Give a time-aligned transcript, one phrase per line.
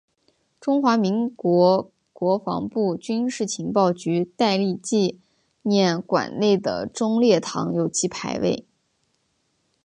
[0.59, 5.19] 中华民国国防部军事情报局戴笠纪
[5.61, 8.65] 念馆内的忠烈堂有其牌位。